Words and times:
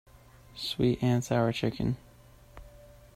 Sweet-and-sour 0.55 1.51
chicken. 1.53 1.95